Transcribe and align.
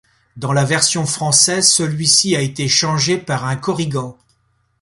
Dans 0.35 0.51
la 0.51 0.65
version 0.65 1.05
française 1.05 1.67
celui-ci 1.71 2.35
a 2.35 2.41
été 2.41 2.67
changé 2.67 3.19
par 3.19 3.45
un 3.45 3.55
korrigan. 3.55 4.17